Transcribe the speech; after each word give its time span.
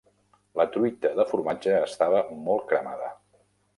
La 0.61 0.65
truita 0.75 1.11
de 1.19 1.25
formatge 1.33 1.75
estava 1.83 2.23
molt 2.49 2.67
cremada. 2.73 3.13